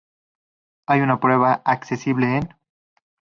[0.87, 2.55] Hay una prueba accesible en:.